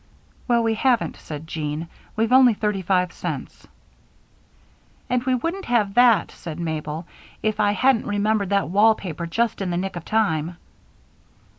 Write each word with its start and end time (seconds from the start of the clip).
"Well, 0.47 0.63
we 0.63 0.73
haven't," 0.73 1.15
said 1.17 1.45
Jean. 1.45 1.87
"We've 2.15 2.31
only 2.31 2.55
thirty 2.55 2.81
five 2.81 3.13
cents." 3.13 3.67
"And 5.11 5.23
we 5.25 5.35
wouldn't 5.35 5.65
have 5.65 5.89
had 5.89 5.93
that," 5.93 6.31
said 6.31 6.59
Mabel, 6.59 7.05
"if 7.43 7.59
I 7.59 7.73
hadn't 7.73 8.07
remembered 8.07 8.49
that 8.49 8.69
wall 8.69 8.95
paper 8.95 9.27
just 9.27 9.61
in 9.61 9.69
the 9.69 9.77
nick 9.77 9.95
of 9.95 10.03
time." 10.03 10.57